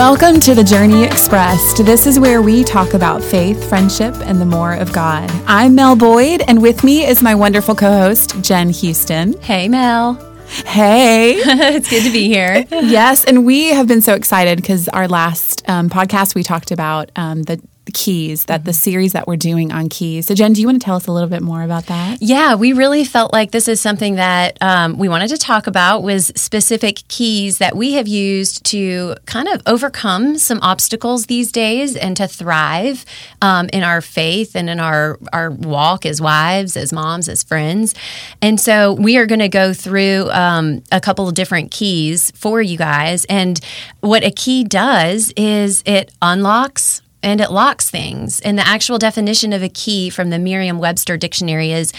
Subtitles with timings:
[0.00, 1.84] Welcome to the Journey Expressed.
[1.84, 5.30] This is where we talk about faith, friendship, and the more of God.
[5.46, 9.38] I'm Mel Boyd, and with me is my wonderful co host, Jenn Houston.
[9.42, 10.14] Hey, Mel.
[10.64, 11.32] Hey.
[11.36, 12.64] it's good to be here.
[12.70, 17.10] yes, and we have been so excited because our last um, podcast we talked about
[17.16, 17.60] um, the
[17.92, 20.26] keys that the series that we're doing on keys.
[20.26, 22.18] So, Jenn, do you want to tell us a little bit more about that?
[22.20, 26.02] Yeah, we really felt like this is something that um, we wanted to talk about
[26.02, 31.96] was specific keys that we have used to kind of overcome some obstacles these days
[31.96, 33.04] and to thrive
[33.42, 37.94] um, in our faith and in our our walk as wives, as moms, as friends.
[38.40, 42.62] And so we are going to go through um, a couple of different keys for
[42.62, 43.24] you guys.
[43.26, 43.60] And
[44.00, 48.40] what a key does is it unlocks and it locks things.
[48.40, 51.92] And the actual definition of a key from the Merriam Webster dictionary is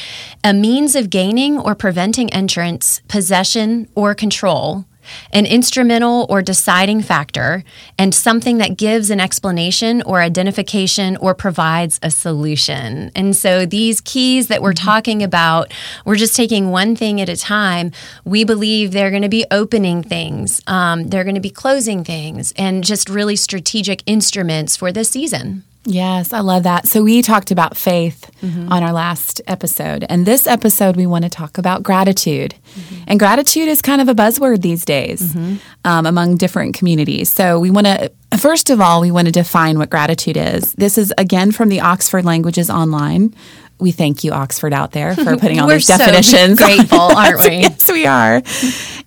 [0.44, 4.86] a means of gaining or preventing entrance, possession, or control
[5.32, 7.64] an instrumental or deciding factor,
[7.98, 13.12] and something that gives an explanation or identification or provides a solution.
[13.16, 14.86] And so these keys that we're mm-hmm.
[14.86, 15.74] talking about,
[16.06, 17.92] we're just taking one thing at a time.
[18.26, 22.54] We believe they're going to be opening things, um, they're going to be closing things,
[22.58, 25.64] and just really strategic instruments for this season.
[25.84, 26.88] Yes, I love that.
[26.88, 28.72] So, we talked about faith mm-hmm.
[28.72, 30.06] on our last episode.
[30.10, 32.54] And this episode, we want to talk about gratitude.
[32.76, 33.04] Mm-hmm.
[33.08, 35.56] And gratitude is kind of a buzzword these days mm-hmm.
[35.84, 37.32] um, among different communities.
[37.32, 40.74] So, we want to, first of all, we want to define what gratitude is.
[40.74, 43.34] This is again from the Oxford Languages Online.
[43.80, 46.60] We thank you, Oxford, out there for putting all these definitions.
[46.60, 47.62] So grateful, aren't we?
[47.62, 48.44] yes, we are.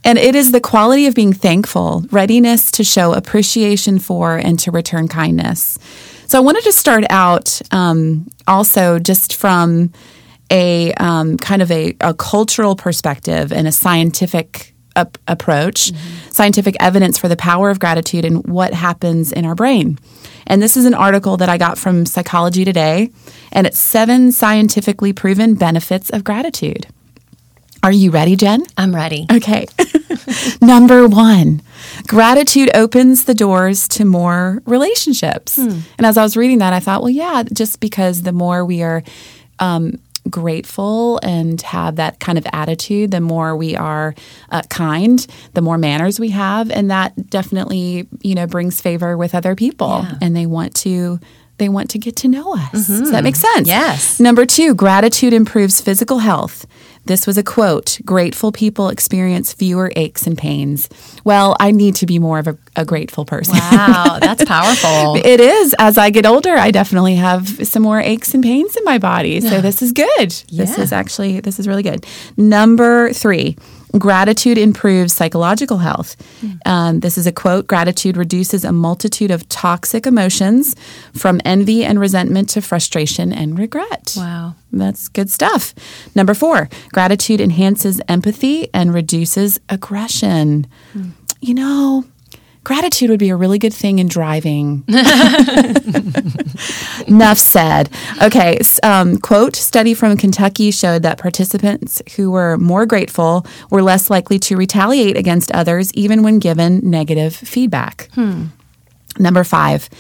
[0.02, 4.72] And it is the quality of being thankful, readiness to show appreciation for, and to
[4.72, 5.78] return kindness.
[6.26, 9.92] So I wanted to start out um, also just from
[10.50, 16.30] a um, kind of a, a, cultural perspective and a scientific ap- approach, mm-hmm.
[16.30, 19.98] scientific evidence for the power of gratitude and what happens in our brain.
[20.46, 23.10] And this is an article that I got from Psychology Today,
[23.52, 26.86] and it's seven scientifically proven benefits of gratitude.
[27.84, 28.62] Are you ready, Jenn?
[28.78, 29.26] I'm ready.
[29.30, 29.66] Okay.
[30.62, 31.60] Number one,
[32.06, 35.56] gratitude opens the doors to more relationships.
[35.56, 35.80] Hmm.
[35.98, 38.82] And as I was reading that, I thought, well, yeah, just because the more we
[38.82, 39.02] are
[39.58, 40.00] um,
[40.30, 44.14] grateful and have that kind of attitude, the more we are
[44.50, 49.34] uh, kind, the more manners we have, and that definitely, you know, brings favor with
[49.34, 50.14] other people, yeah.
[50.22, 51.20] and they want to
[51.58, 52.72] they want to get to know us.
[52.72, 52.98] Mm-hmm.
[53.00, 53.68] Does that make sense?
[53.68, 54.18] Yes.
[54.18, 56.66] Number two, gratitude improves physical health.
[57.06, 60.88] This was a quote Grateful people experience fewer aches and pains.
[61.24, 63.56] Well, I need to be more of a, a grateful person.
[63.56, 65.16] Wow, that's powerful.
[65.16, 65.74] it is.
[65.78, 69.40] As I get older, I definitely have some more aches and pains in my body.
[69.40, 70.34] So this is good.
[70.48, 70.64] Yeah.
[70.64, 72.06] This is actually, this is really good.
[72.36, 73.56] Number three,
[73.98, 76.16] Gratitude improves psychological health.
[76.66, 80.74] Um, this is a quote Gratitude reduces a multitude of toxic emotions
[81.12, 84.14] from envy and resentment to frustration and regret.
[84.16, 84.56] Wow.
[84.72, 85.74] That's good stuff.
[86.14, 90.66] Number four, gratitude enhances empathy and reduces aggression.
[90.92, 91.10] Hmm.
[91.40, 92.04] You know,
[92.64, 94.84] Gratitude would be a really good thing in driving.
[97.06, 97.90] Enough said.
[98.22, 104.08] Okay, um, quote Study from Kentucky showed that participants who were more grateful were less
[104.08, 108.08] likely to retaliate against others, even when given negative feedback.
[108.14, 108.46] Hmm.
[109.18, 109.90] Number five,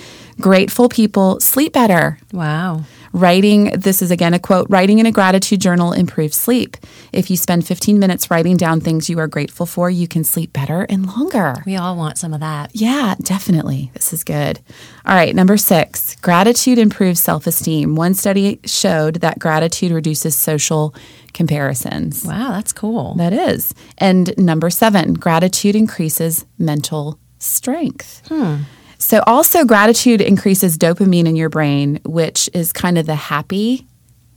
[0.40, 2.18] grateful people sleep better.
[2.32, 2.84] Wow.
[3.14, 6.76] Writing, this is again a quote writing in a gratitude journal improves sleep.
[7.12, 10.52] If you spend 15 minutes writing down things you are grateful for, you can sleep
[10.52, 11.54] better and longer.
[11.64, 12.72] We all want some of that.
[12.74, 13.92] Yeah, definitely.
[13.94, 14.58] This is good.
[15.06, 17.94] All right, number six gratitude improves self esteem.
[17.94, 20.92] One study showed that gratitude reduces social
[21.34, 22.24] comparisons.
[22.24, 23.14] Wow, that's cool.
[23.14, 23.74] That is.
[23.96, 28.26] And number seven, gratitude increases mental strength.
[28.26, 28.62] Hmm.
[29.04, 33.86] So, also, gratitude increases dopamine in your brain, which is kind of the happy.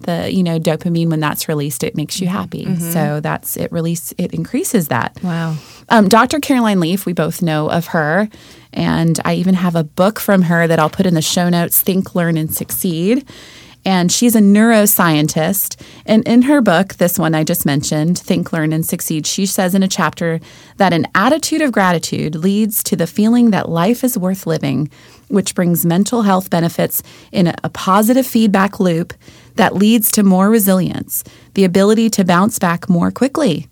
[0.01, 2.66] The you know dopamine when that's released, it makes you happy.
[2.66, 2.91] Mm-hmm.
[2.91, 3.72] So that's it.
[3.72, 5.18] Release it increases that.
[5.24, 5.56] Wow.
[5.88, 6.42] Um, Dr.
[6.42, 8.27] Caroline Leaf, we both know of her,
[8.74, 11.81] and I even have a book from her that I'll put in the show notes.
[11.81, 13.25] Think, learn, and succeed
[13.85, 15.81] and she's a neuroscientist.
[16.06, 19.74] And in her book, this one I just mentioned, Think, Learn, and Succeed, she says
[19.74, 20.39] in a chapter
[20.77, 24.89] that an attitude of gratitude leads to the feeling that life is worth living,
[25.29, 27.01] which brings mental health benefits
[27.31, 29.13] in a positive feedback loop
[29.56, 31.23] that leads to more resilience,
[31.53, 33.68] the ability to bounce back more quickly.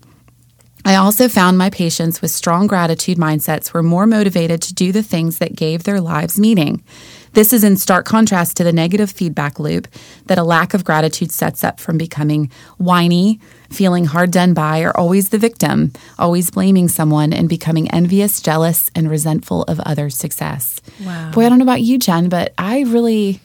[0.86, 5.02] I also found my patients with strong gratitude mindsets were more motivated to do the
[5.02, 6.84] things that gave their lives meaning.
[7.36, 9.88] This is in stark contrast to the negative feedback loop
[10.24, 14.96] that a lack of gratitude sets up from becoming whiny, feeling hard done by, or
[14.96, 20.80] always the victim, always blaming someone and becoming envious, jealous, and resentful of others' success.
[21.04, 21.30] Wow.
[21.32, 23.42] Boy, I don't know about you, Jenn, but I really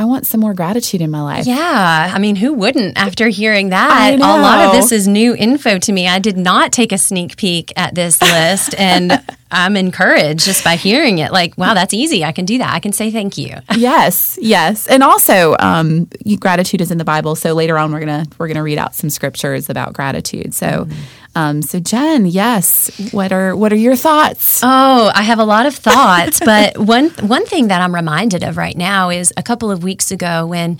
[0.00, 1.46] I want some more gratitude in my life.
[1.46, 4.14] Yeah, I mean, who wouldn't after hearing that?
[4.14, 6.08] A lot of this is new info to me.
[6.08, 10.76] I did not take a sneak peek at this list, and I'm encouraged just by
[10.76, 11.32] hearing it.
[11.32, 12.24] Like, wow, that's easy.
[12.24, 12.72] I can do that.
[12.72, 13.56] I can say thank you.
[13.76, 16.08] Yes, yes, and also um,
[16.38, 17.36] gratitude is in the Bible.
[17.36, 20.54] So later on, we're gonna we're gonna read out some scriptures about gratitude.
[20.54, 20.88] So,
[21.34, 24.60] um, so Jenn, yes, what are what are your thoughts?
[24.62, 28.56] Oh, I have a lot of thoughts, but one one thing that I'm reminded of
[28.56, 30.78] right now is a couple of weeks ago when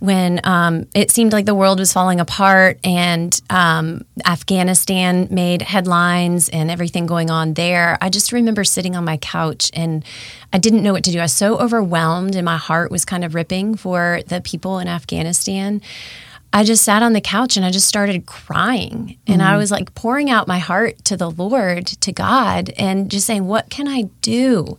[0.00, 6.48] when um, it seemed like the world was falling apart and um, Afghanistan made headlines
[6.48, 7.98] and everything going on there.
[8.00, 10.02] I just remember sitting on my couch and
[10.54, 11.18] I didn't know what to do.
[11.18, 14.88] I was so overwhelmed and my heart was kind of ripping for the people in
[14.88, 15.82] Afghanistan.
[16.52, 19.18] I just sat on the couch and I just started crying.
[19.26, 19.58] And I mm-hmm.
[19.58, 23.70] was like pouring out my heart to the Lord, to God, and just saying, What
[23.70, 24.78] can I do?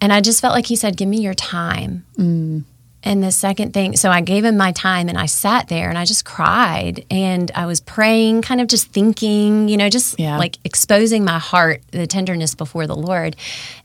[0.00, 2.04] And I just felt like He said, Give me your time.
[2.18, 2.64] Mm.
[3.06, 5.98] And the second thing, so I gave him my time and I sat there and
[5.98, 10.38] I just cried and I was praying, kind of just thinking, you know, just Yeah.
[10.38, 13.36] like exposing my heart, the tenderness before the Lord.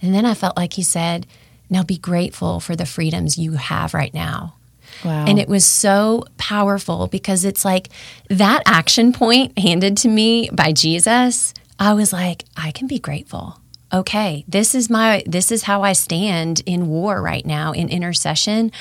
[0.01, 1.27] And then I felt like he said,
[1.69, 4.55] Now be grateful for the freedoms you have right now.
[5.03, 7.89] Wow, And it was so powerful because it's like
[8.29, 11.53] that action point handed to me by Jesus.
[11.79, 13.59] I was like, I can be grateful.
[13.91, 18.71] Okay, this is my this is how I stand in war right now in intercession.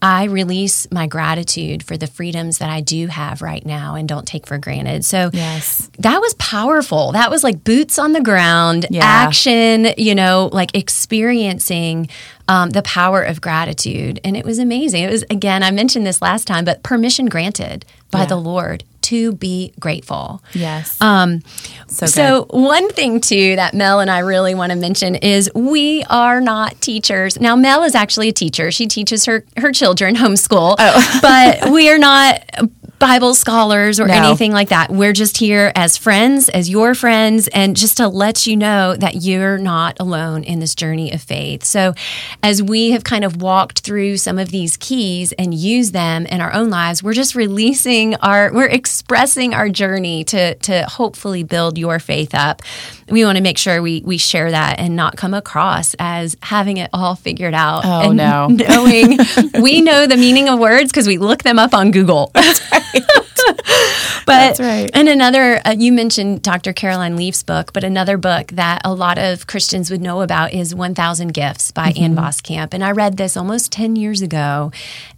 [0.00, 4.26] I release my gratitude for the freedoms that I do have right now and don't
[4.26, 5.04] take for granted.
[5.04, 7.12] So yes, that was powerful.
[7.12, 9.04] That was like boots on the ground, Yeah.
[9.04, 12.08] action, you know, like experiencing
[12.48, 14.20] um, the power of gratitude.
[14.24, 15.04] And it was amazing.
[15.04, 18.26] It was, again, I mentioned this last time, but permission granted by Yeah.
[18.26, 18.82] the Lord
[19.12, 20.42] to be grateful.
[20.54, 20.98] yes.
[21.02, 21.42] Um,
[21.86, 26.04] so so, one thing too that Mel and I really want to mention is we
[26.04, 27.38] are not teachers.
[27.38, 28.70] Now, Mel is actually a teacher.
[28.70, 30.76] She teaches her her children homeschool,
[31.22, 32.42] but we are not
[33.02, 34.14] Bible scholars or No.
[34.14, 34.88] anything like that.
[34.88, 39.22] We're just here as friends, as your friends, and just to let you know that
[39.22, 41.64] you're not alone in this journey of faith.
[41.64, 41.94] So,
[42.44, 46.40] as we have kind of walked through some of these keys and used them in
[46.40, 51.78] our own lives, we're just releasing our, we're expressing our journey to to hopefully build
[51.78, 52.62] your faith up.
[53.10, 56.76] We want to make sure we we share that and not come across as having
[56.76, 57.84] it all figured out.
[57.84, 58.46] Oh, and no.
[58.68, 59.18] knowing
[59.60, 62.30] we know the meaning of words because we look them up on Google.
[64.24, 64.88] But That's right.
[64.94, 66.72] and another, uh, you mentioned Dr.
[66.72, 70.74] Caroline Leaf's book, but another book that a lot of Christians would know about is
[70.76, 72.04] 1,000 Gifts by Mm-hmm.
[72.04, 72.72] Ann Voskamp.
[72.72, 74.70] And I read this almost 10 years ago,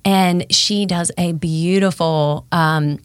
[0.07, 2.47] and she does a beautiful.
[2.51, 2.99] Um,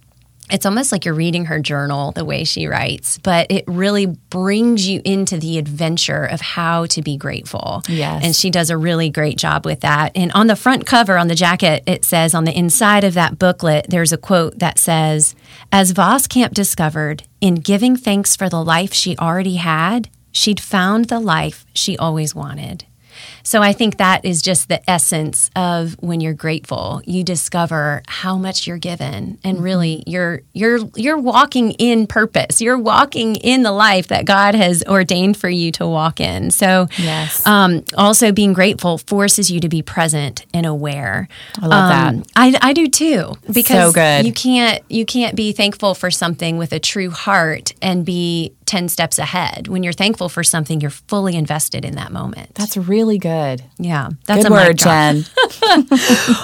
[0.49, 4.87] it's almost like you're reading her journal the way she writes, but it really brings
[4.87, 7.83] you into the adventure of how to be grateful.
[7.87, 8.23] Yes.
[8.23, 10.11] And she does a really great job with that.
[10.15, 13.39] And on the front cover on the jacket, it says on the inside of that
[13.39, 15.35] booklet, there's a quote that says,
[15.71, 21.19] As Voskamp discovered, in giving thanks for the life she already had, she'd found the
[21.19, 22.85] life she always wanted.
[23.43, 28.37] So I think that is just the essence of when you're grateful, you discover how
[28.37, 32.61] much you're given and really you're you're you're walking in purpose.
[32.61, 36.51] You're walking in the life that God has ordained for you to walk in.
[36.51, 37.45] So Yes.
[37.47, 41.27] um, also being grateful forces you to be present and aware.
[41.61, 42.13] I love that.
[42.13, 44.25] Um, I, I do too because So good.
[44.25, 48.87] you can't you can't be thankful for something with a true heart and be 10
[48.87, 49.67] steps ahead.
[49.67, 52.53] When you're thankful for something, you're fully invested in that moment.
[52.53, 53.63] That's really good.
[53.79, 54.09] yeah.
[54.27, 54.77] That's Good a word.
[54.77, 55.25] Jenn.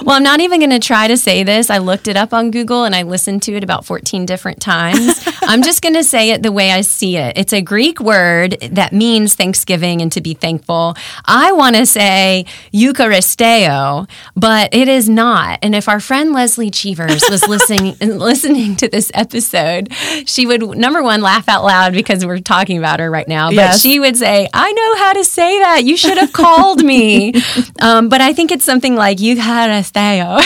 [0.03, 1.69] Well, I'm not even going to try to say this.
[1.69, 5.23] I looked it up on Google and I listened to it about 14 different times.
[5.41, 7.37] I'm just going to say it the way I see it.
[7.37, 10.95] It's a Greek word that means thanksgiving and to be thankful.
[11.25, 15.59] I want to say Eucharisteo, but it is not.
[15.61, 19.91] And if our friend Leslie Cheevers was listening listening to this episode,
[20.25, 23.49] she would number one laugh out loud because we're talking about her right now.
[23.49, 23.81] But Yes.
[23.81, 25.83] she would say, "I know how to say that.
[25.83, 27.33] You should have called me."
[27.81, 30.39] um, but I think it's something like you had a Eucharisteo.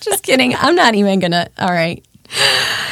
[0.00, 0.54] Just kidding.
[0.54, 1.48] I'm not even gonna.
[1.58, 2.04] All right.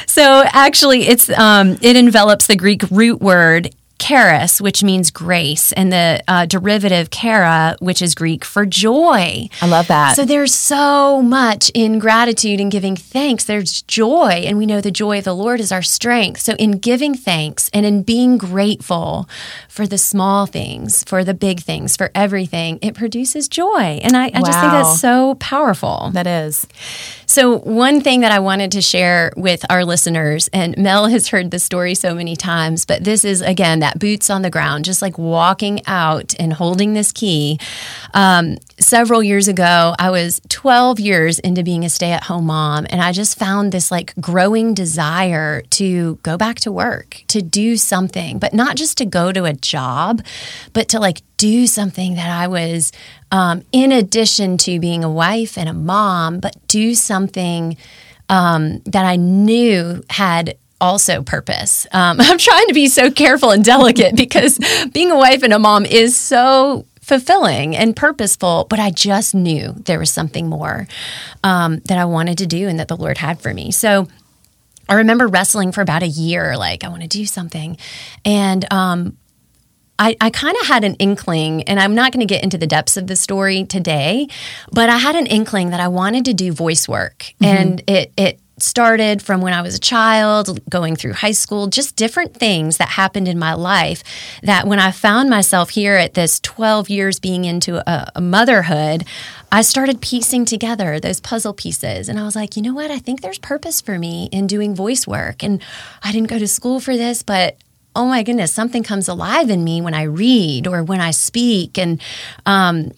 [0.06, 3.70] So actually, it's um, it envelops the Greek root word
[4.02, 9.49] charis, which means grace, and the uh, derivative chara, which is Greek for joy.
[9.61, 10.16] I love that.
[10.16, 13.44] So there's so much in gratitude and giving thanks.
[13.44, 16.40] There's joy, and we know the joy of the Lord is our strength.
[16.40, 19.28] So in giving thanks and in being grateful
[19.68, 24.00] for the small things, for the big things, for everything, it produces joy.
[24.02, 26.11] And I, I just think that's so powerful.
[26.12, 26.66] that is.
[27.32, 31.50] So, one thing that I wanted to share with our listeners, and Mel has heard
[31.50, 35.00] the story so many times, but this is again that boots on the ground, just
[35.00, 37.58] like walking out and holding this key.
[38.12, 42.86] Um, several years ago, I was 12 years into being a stay at home mom,
[42.90, 47.78] and I just found this like growing desire to go back to work, to do
[47.78, 50.20] something, but not just to go to a job,
[50.74, 52.92] but to like do something that I was,
[53.32, 57.76] um, in addition to being a wife and a mom, but do something
[58.28, 61.84] um, that I knew had also purpose.
[61.90, 64.61] Um, I'm trying to be so careful and delicate because
[64.92, 69.72] being a wife and a mom is so fulfilling and purposeful, but I just knew
[69.87, 70.87] there was something more
[71.42, 73.72] um, that I wanted to do and that the Lord had for me.
[73.72, 74.06] So
[74.88, 77.78] I remember wrestling for about a year, like, I want to do something.
[78.25, 79.16] And um,
[80.02, 82.66] I, I kind of had an inkling, and I'm not going to get into the
[82.66, 84.26] depths of the story today,
[84.73, 87.32] but I had an inkling that I wanted to do voice work.
[87.40, 87.44] Mm-hmm.
[87.44, 91.94] And it, it started from when I was a child, going through high school, just
[91.94, 94.02] different things that happened in my life
[94.42, 99.04] that when I found myself here at this 12 years being into a, a, motherhood,
[99.52, 102.09] I started piecing together those puzzle pieces.
[102.09, 102.90] And I was like, you know what?
[102.90, 105.44] I think there's purpose for me in doing voice work.
[105.44, 105.62] And
[106.02, 107.56] I didn't go to school for this, but
[107.94, 111.78] oh my goodness, something comes alive in me when I read or when I speak.
[111.78, 112.00] And,
[112.46, 112.92] um,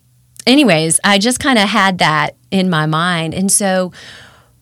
[0.46, 3.34] anyways, I just kind of had that in my mind.
[3.34, 3.92] And so,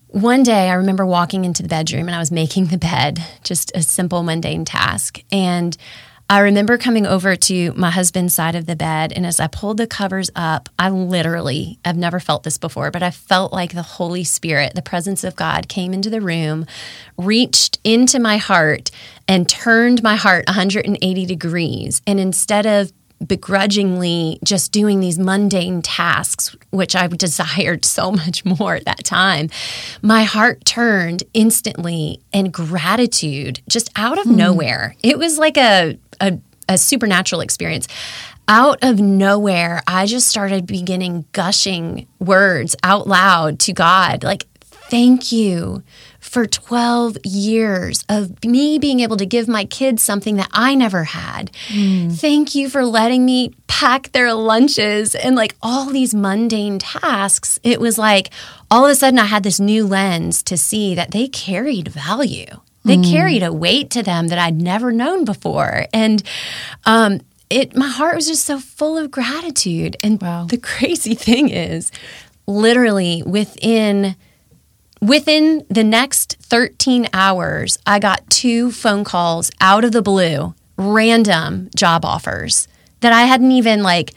[0.09, 3.73] one day I remember walking into the bedroom and I was making the bed, just
[3.75, 5.23] a simple mundane task.
[5.33, 5.77] And
[6.33, 9.77] I remember coming over to my husband's side of the bed, and as I pulled
[9.77, 13.83] the covers up, I literally, I've never felt this before, but I felt like the
[13.83, 16.65] Holy Spirit, the presence of God, came into the room,
[17.19, 18.91] reached into my heart,
[19.29, 22.01] and turned my heart 180 degrees.
[22.07, 22.95] And instead of
[23.27, 29.51] begrudgingly just doing these mundane tasks, which I desired so much more at that time,
[30.01, 34.37] my heart turned instantly and gratitude just out of mm.
[34.37, 34.97] nowhere.
[35.03, 36.39] It was like a, a,
[36.69, 37.89] a supernatural experience
[38.49, 44.47] out of nowhere, I just started beginning gushing words out loud to God, like,
[44.91, 45.83] thank you
[46.21, 51.05] for 12 years of me being able to give my kids something that I never
[51.05, 51.51] had.
[51.69, 52.19] Mm.
[52.19, 57.59] Thank you for letting me pack their lunches and like all these mundane tasks.
[57.63, 58.31] It was like
[58.71, 62.61] all of a sudden I had this new lens to see that they carried value.
[62.85, 63.11] They mm.
[63.11, 65.87] carried a weight to them that I'd never known before.
[65.93, 66.23] And
[66.85, 69.97] um, it my heart was just so full of gratitude.
[70.03, 70.47] And wow.
[70.49, 71.91] the crazy thing is,
[72.47, 74.17] literally within
[75.03, 81.71] Within the next 13 hours, I got two phone calls out of the blue, random
[81.75, 82.69] job offers
[83.01, 84.15] that I hadn't even like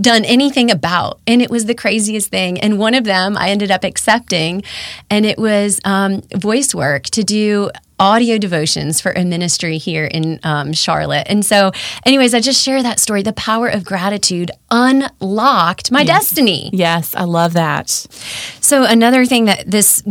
[0.00, 1.20] done anything about.
[1.28, 2.60] And it was the craziest thing.
[2.60, 4.64] And one of them I ended up accepting,
[5.08, 7.70] and it was um, voice work to do
[8.04, 11.26] audio devotions for a ministry here in um, Charlotte.
[11.30, 11.72] And so,
[12.04, 13.22] anyways, I just share that story.
[13.22, 16.28] The power of gratitude unlocked my yes.
[16.28, 16.68] destiny.
[16.72, 17.88] Yes, I love that.
[18.60, 20.02] So, another thing that this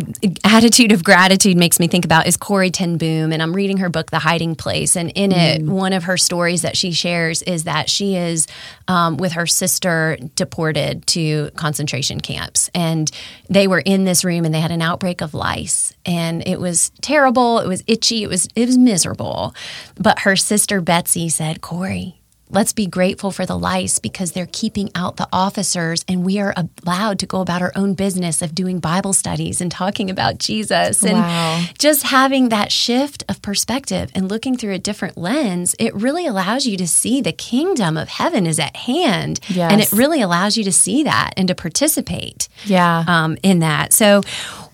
[0.44, 3.32] attitude of gratitude makes me think about is Corrie ten Boom.
[3.32, 4.98] And I'm reading her book, The Hiding Place.
[4.98, 5.56] And in mm.
[5.56, 8.48] it, one of her stories that she shares is that she is
[8.88, 12.72] um, with her sister deported to concentration camps.
[12.74, 13.12] And
[13.50, 15.94] they were in this room and they had an outbreak of lice.
[16.06, 17.60] And it was terrible.
[17.60, 18.24] It was itchy.
[18.24, 19.54] It was it was miserable.
[19.96, 22.20] But her sister Betsy said, "Corrie,
[22.54, 26.54] Let's be grateful for the lice because they're keeping out the officers, and we are
[26.56, 31.02] allowed to go about our own business of doing Bible studies and talking about Jesus.
[31.02, 31.64] And wow.
[31.80, 36.68] just having that shift of perspective and looking through a different lens, it really allows
[36.68, 39.40] you to see the kingdom of heaven is at hand.
[39.48, 39.72] Yes.
[39.72, 43.04] And it really allows you to see that and to participate yeah.
[43.08, 43.94] Um, in that.
[43.94, 44.22] So,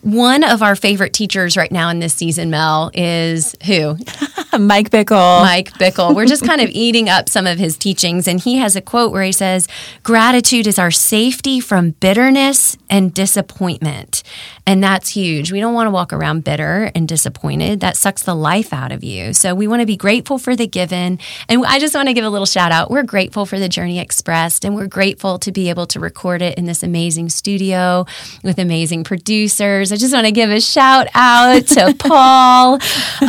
[0.01, 3.97] one of our favorite teachers right now in this season, Mel, is who?
[4.57, 5.41] Mike Bickle.
[5.41, 6.15] Mike Bickle.
[6.15, 8.27] We're just kind of eating up some of his teachings.
[8.27, 9.67] And he has a quote where he says,
[10.03, 14.23] Gratitude is our safety from bitterness and disappointment.
[14.65, 15.51] And that's huge.
[15.51, 17.79] We don't want to walk around bitter and disappointed.
[17.79, 19.33] That sucks the life out of you.
[19.33, 21.17] So we want to be grateful for the given.
[21.47, 22.91] And I just want to give a little shout out.
[22.91, 26.57] We're grateful for the Journey Expressed, and we're grateful to be able to record it
[26.57, 28.05] in this amazing studio
[28.43, 29.88] with amazing producers.
[29.91, 32.79] I just want to give a shout out to Paul.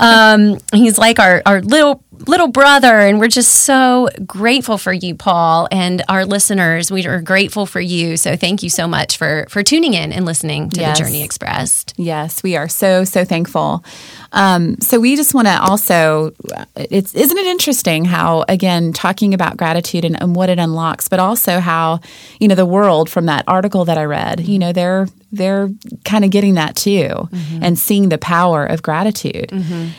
[0.00, 3.00] Um, he's like our, our little little brother.
[3.00, 6.90] And we're just so grateful for you, Paul, and our listeners.
[6.90, 8.16] We are grateful for you.
[8.16, 10.98] So thank you so much for for tuning in and listening to yes.
[10.98, 11.94] the Journey Expressed.
[11.96, 13.84] Yes, we are so so thankful.
[14.32, 16.32] Um, so we just want to also,
[16.76, 21.18] it's isn't it interesting how again talking about gratitude and, and what it unlocks, but
[21.18, 22.00] also how
[22.38, 24.40] you know the world from that article that I read.
[24.40, 25.70] You know, there they're
[26.04, 27.62] kind of getting that too Mm-hmm.
[27.62, 29.50] and seeing the power of gratitude.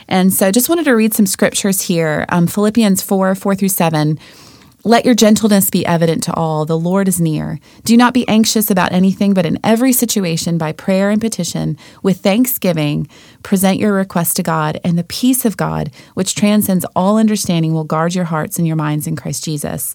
[0.07, 2.25] And so I just wanted to read some scriptures here.
[2.29, 4.19] Um, Philippians 4 4 through 7.
[4.83, 6.65] Let your gentleness be evident to all.
[6.65, 7.59] The Lord is near.
[7.83, 12.17] Do not be anxious about anything, but in every situation, by prayer and petition, with
[12.21, 13.07] thanksgiving,
[13.43, 17.83] present your request to God, and the peace of God, which transcends all understanding, will
[17.83, 19.93] guard your hearts and your minds in Christ Jesus.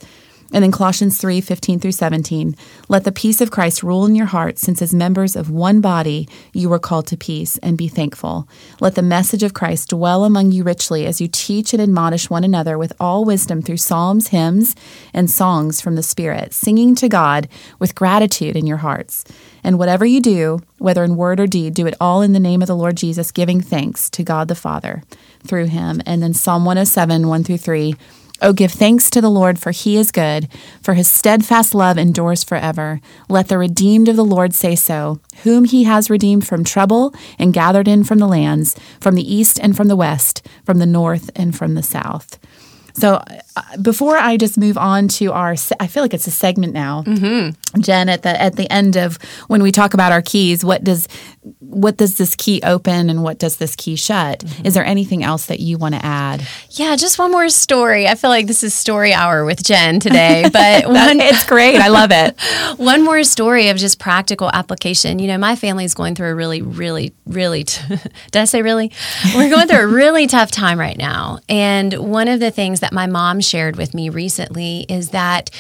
[0.53, 2.57] And then Colossians 3 15 through 17.
[2.89, 6.29] Let the peace of Christ rule in your hearts, since as members of one body
[6.53, 8.49] you were called to peace, and be thankful.
[8.81, 12.45] Let the message of Christ dwell among you richly as you teach and admonish one
[12.45, 14.77] another with all wisdom through psalms, hymns,
[15.13, 17.49] and songs from the Spirit, singing to God
[17.79, 19.25] with gratitude in your hearts.
[19.65, 22.63] And whatever you do, whether in word or deed, do it all in the name
[22.63, 25.03] of the Lord Jesus, giving thanks to God the Father
[25.45, 26.01] through him.
[26.07, 27.95] And then Psalm 107 1 through 3.
[28.43, 30.49] Oh, give thanks to the Lord, for he is good,
[30.83, 33.01] for his steadfast love endures forever.
[33.31, 37.55] Let the redeemed of the Lord say so, whom he has redeemed from trouble and
[37.55, 41.31] gathered in from the lands, from the east and from the west, from the north
[41.35, 42.39] and from the south.
[42.97, 43.23] So,
[43.57, 46.73] uh, before I just move on to our, se- I feel like it's a segment
[46.73, 47.81] now, mm-hmm.
[47.81, 48.09] Jenn.
[48.09, 51.09] At the at the end of when we talk about our keys, what does
[51.61, 54.45] what does this key open and what does this key shut?
[54.65, 56.47] Is there anything else that you want to add?
[56.71, 58.09] Yeah, just one more story.
[58.09, 61.77] I feel like this is story hour with Jenn today, but one it's great.
[61.77, 62.41] I love it.
[62.79, 65.19] one more story of just practical application.
[65.19, 67.65] You know, my family's going through a really, really, really.
[67.65, 67.83] T-
[68.31, 68.93] Did I say really?
[69.35, 72.86] We're going through a really tough time right now, and one of the things that
[72.93, 75.51] my mom shared with me recently is that.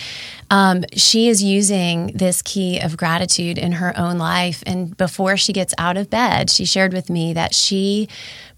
[0.51, 4.63] Um, she is using this key of gratitude in her own life.
[4.67, 8.09] And before she gets out of bed, she shared with me that she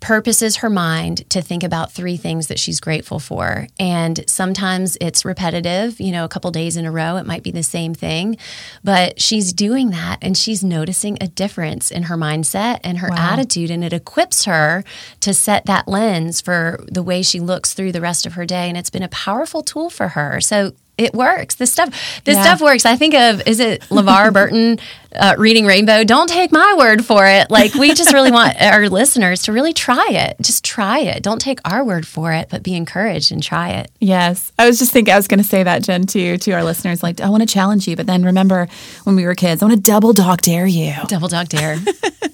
[0.00, 3.66] purposes her mind to think about three things that she's grateful for.
[3.80, 7.50] And sometimes it's repetitive, you know, a couple days in a row, it might be
[7.50, 8.36] the same thing.
[8.84, 13.32] But she's doing that and she's noticing a difference in her mindset and her Wow.
[13.32, 13.70] attitude.
[13.70, 14.84] And it equips her
[15.20, 18.68] to set that lens for the way she looks through the rest of her day.
[18.68, 20.40] And it's been a powerful tool for her.
[20.40, 21.54] So it works.
[21.54, 21.88] This stuff,
[22.24, 22.42] this Yeah.
[22.42, 22.84] stuff works.
[22.84, 24.78] I think of is it LeVar Burton
[25.14, 26.04] uh, reading Rainbow?
[26.04, 27.50] Don't take my word for it.
[27.50, 30.36] Like we just really want our listeners to really try it.
[30.40, 31.22] Just try it.
[31.22, 33.90] Don't take our word for it, but be encouraged and try it.
[34.00, 34.52] Yes.
[34.58, 37.02] I was just thinking, I was going to say that, Jenn, too, to our listeners.
[37.02, 37.96] Like, I want to challenge you.
[37.96, 38.68] But then remember
[39.04, 40.92] when we were kids, I want to double dog dare you.
[41.06, 41.76] Double dog dare.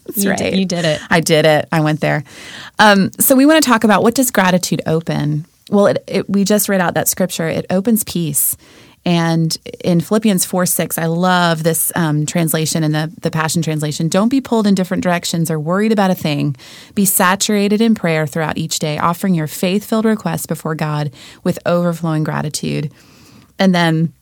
[0.07, 0.39] That's you right.
[0.39, 1.01] Did, you did it.
[1.11, 1.69] I did it.
[1.71, 2.25] I went there.
[2.79, 5.45] Um, so we want to talk about what does gratitude open?
[5.71, 7.49] Well, it, it, we just read out that scripture.
[7.49, 8.57] It opens peace.
[9.07, 14.09] And in Philippians 4 6, I love this um, translation in the, the Passion Translation.
[14.09, 16.57] Don't be pulled in different directions or worried about a thing.
[16.95, 21.59] Be saturated in prayer throughout each day, offering your faith filled requests before God with
[21.67, 22.93] overflowing gratitude.
[23.59, 24.13] And then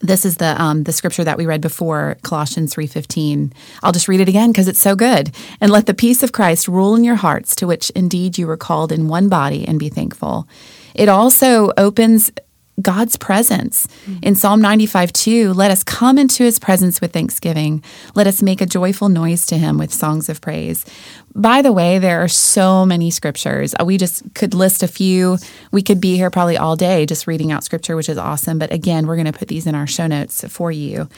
[0.00, 4.20] this is the um, the scripture that we read before colossians 3.15 i'll just read
[4.20, 5.34] it again because it's so good.
[5.60, 8.56] And let the peace of christ rule in your hearts to which indeed you were
[8.56, 10.48] called in one body and be thankful.
[10.94, 12.30] It also opens
[12.82, 13.88] God's presence.
[14.22, 17.82] In Psalm 95 2, let us come into his presence with thanksgiving.
[18.14, 20.84] Let us make a joyful noise to him with songs of praise.
[21.34, 23.74] By the way, there are so many scriptures.
[23.80, 25.38] Uh, We just could list a few.
[25.72, 28.58] We could be here probably all day just reading out scripture, which is awesome.
[28.58, 31.08] But again, we're going to put these in our show notes for you.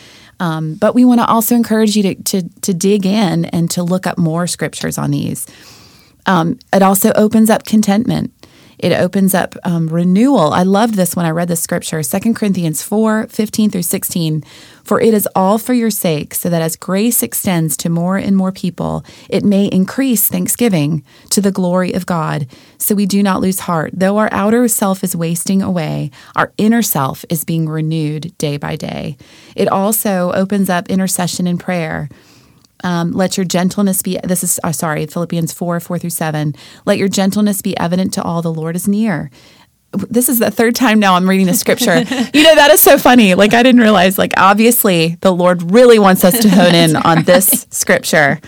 [0.40, 3.82] Um, but we want to also encourage you to, to, to dig in and to
[3.82, 5.46] look up more scriptures on these.
[6.26, 8.32] Um, it also opens up contentment.
[8.78, 10.52] It opens up um, renewal.
[10.52, 14.44] I loved this when I read the scripture, 2 Corinthians 4 15 through 16.
[14.84, 18.34] For it is all for your sake, so that as grace extends to more and
[18.34, 22.46] more people, it may increase thanksgiving to the glory of God.
[22.78, 23.90] So we do not lose heart.
[23.92, 28.76] Though our outer self is wasting away, our inner self is being renewed day by
[28.76, 29.18] day.
[29.54, 32.08] It also opens up intercession and prayer.
[32.84, 36.54] Um, let your gentleness be, this is, uh, sorry, Philippians 4 4 through 7.
[36.84, 38.42] Let your gentleness be evident to all.
[38.42, 39.30] The Lord is near.
[39.92, 41.98] This is the third time now I'm reading the scripture.
[42.34, 43.34] you know, that is so funny.
[43.34, 47.24] Like, I didn't realize, like, obviously the Lord really wants us to hone in on
[47.24, 48.40] this scripture.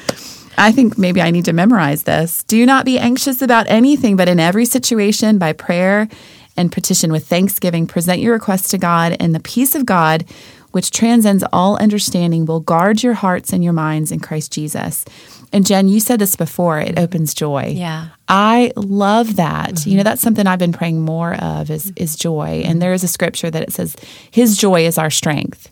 [0.58, 2.44] I think maybe I need to memorize this.
[2.44, 6.08] Do not be anxious about anything, but in every situation, by prayer
[6.56, 10.24] and petition with thanksgiving, present your requests to God, and the peace of God,
[10.72, 15.04] which transcends all understanding, will guard your hearts and your minds in Christ Jesus.
[15.52, 17.72] And Jenn, you said this before, it opens joy.
[17.76, 18.08] Yeah.
[18.28, 19.84] I love that.
[19.84, 20.04] You know, mm-hmm.
[20.04, 22.02] that's something I've been praying more of is mm-hmm.
[22.02, 22.60] is joy.
[22.60, 22.70] Mm-hmm.
[22.70, 23.96] And there is a scripture that it says
[24.30, 25.68] his joy is our strength.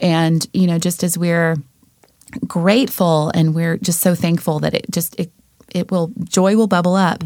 [0.00, 1.56] And, you know, just as we're
[2.46, 5.32] grateful and we're just so thankful that it just it
[5.74, 7.24] it will joy will bubble up.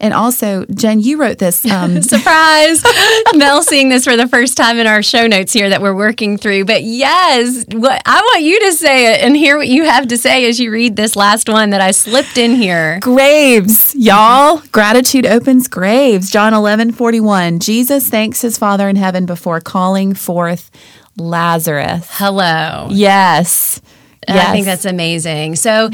[0.00, 1.64] And also, Jenn, you wrote this.
[1.64, 2.82] Um, Surprise!
[3.34, 6.36] Mel seeing this for the first time in our show notes here that we're working
[6.36, 6.64] through.
[6.66, 10.18] But yes, what I want you to say it and hear what you have to
[10.18, 13.00] say as you read this last one that I slipped in here.
[13.00, 14.62] graves, y'all.
[14.72, 16.30] Gratitude opens graves.
[16.30, 17.60] John 11, 41.
[17.60, 20.70] Jesus thanks his Father in heaven before calling forth
[21.16, 22.06] Lazarus.
[22.10, 22.88] Hello.
[22.90, 23.80] Yes.
[24.28, 25.56] I think that's amazing.
[25.56, 25.90] So,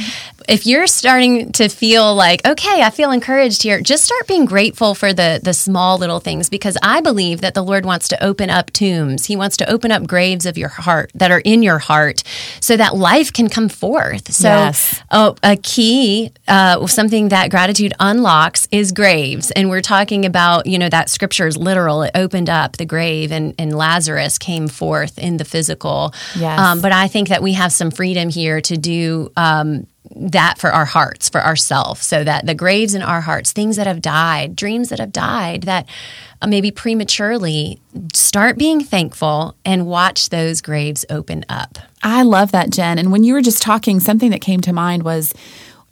[0.49, 4.95] if you're starting to feel like, okay, I feel encouraged here, just start being grateful
[4.95, 8.51] for the the small little things because I believe that the Lord wants to open
[8.51, 9.27] up tombs.
[9.27, 12.23] He wants to open up graves of your heart that are in your heart
[12.61, 14.33] so that life can come forth.
[14.33, 15.01] So, Yes.
[15.11, 19.51] oh, a key, uh, something that gratitude unlocks is graves.
[19.53, 22.03] And we're talking about, you know, that scripture is literal.
[22.03, 26.13] It opened up the grave and, and Lazarus came forth in the physical.
[26.37, 26.59] Yes.
[26.59, 30.71] Um, but I think that we have some freedom here to do um, that for
[30.71, 34.57] our hearts, for ourselves, so that the graves in our hearts, things that have died,
[34.57, 35.89] dreams that have died, that
[36.41, 37.81] uh, maybe prematurely,
[38.15, 41.79] start being thankful and watch those graves open up.
[42.03, 42.99] I love that, Jenn.
[42.99, 45.33] And when you were just talking, something that came to mind was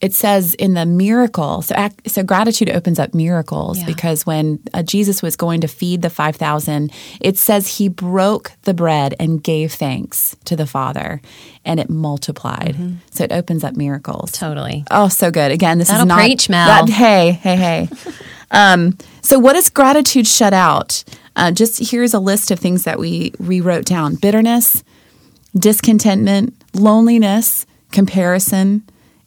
[0.01, 1.61] it says in the miracle.
[1.63, 3.85] So, so gratitude opens up miracles Yeah.
[3.87, 8.73] because when uh, Jesus was going to feed the 5,000, it says he broke the
[8.73, 11.21] bread and gave thanks to the Father
[11.65, 12.77] and it multiplied.
[13.11, 14.33] So, it opens up miracles.
[14.33, 14.85] Totally.
[14.91, 15.53] Oh, so good.
[15.53, 16.67] Again, this That'll is not preach, Mel.
[16.87, 17.89] that- hey, hey, hey.
[18.51, 21.05] um, so, what does gratitude shut out?
[21.37, 24.83] Uh, just here's a list of things that we we wrote down: bitterness,
[25.57, 28.83] discontentment, loneliness, comparison,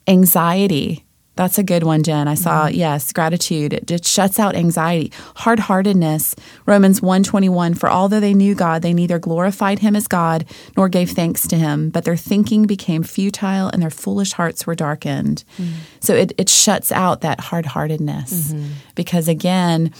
[0.06, 1.04] anxiety.
[1.36, 2.28] That's a good one, Jenn.
[2.28, 2.76] I saw, mm-hmm.
[2.76, 3.72] yes, gratitude.
[3.72, 5.10] It just shuts out anxiety.
[5.36, 6.36] Hard-heartedness.
[6.64, 10.44] Romans 121, for although they knew God, they neither glorified him as God
[10.76, 14.76] nor gave thanks to him, but their thinking became futile and their foolish hearts were
[14.76, 15.42] darkened.
[15.58, 15.72] Mm.
[15.98, 18.52] So it, it shuts out that hard-heartedness.
[18.52, 18.68] Mm-hmm.
[18.94, 19.92] Because again,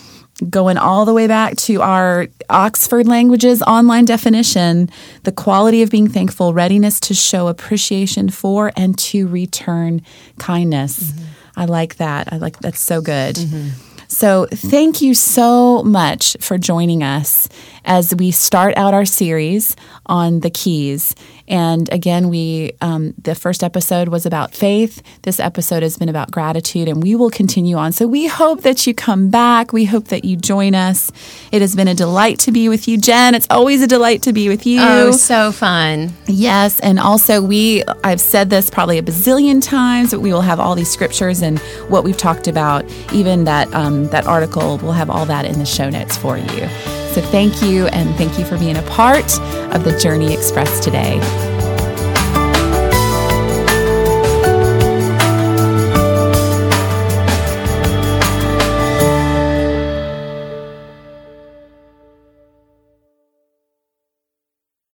[0.51, 4.91] going all the way back to our Oxford Languages online definition,
[5.23, 10.03] the quality of being thankful, readiness to show appreciation for and to return
[10.39, 11.13] kindness.
[11.13, 11.25] Mm-hmm.
[11.57, 12.33] I like that.
[12.33, 13.37] I like that's so good.
[13.37, 13.69] Mm-hmm.
[14.09, 17.49] So, thank you so much for joining us
[17.85, 21.15] as we start out our series on the keys.
[21.47, 25.03] And again, we um, the first episode was about faith.
[25.23, 27.93] This episode has been about gratitude, and we will continue on.
[27.93, 29.73] So, we hope that you come back.
[29.73, 31.13] We hope that you join us.
[31.53, 33.35] It has been a delight to be with you, Jenn.
[33.35, 34.81] It's always a delight to be with you.
[34.81, 36.15] Oh, so fun.
[36.27, 40.61] Yes, and also we I've said this probably a bazillion times, but we will have
[40.61, 45.11] all these scriptures and what we've talked about, even that um, that article, we'll have
[45.11, 47.04] all that in the show notes for you.
[47.15, 49.39] So thank you and thank you for being a part
[49.73, 51.21] of the Journey Express today.